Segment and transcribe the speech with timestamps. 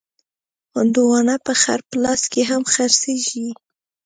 [0.75, 3.47] هندوانه په خړ پلاس کې هم خرڅېږي.